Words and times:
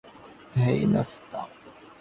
হেই, 0.55 0.79
নাশতা। 0.85 1.41